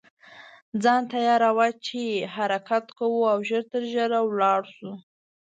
[0.83, 2.01] ځان تیاروه چې
[2.35, 4.91] حرکت کوو او ژر تر ژره لاړ شو.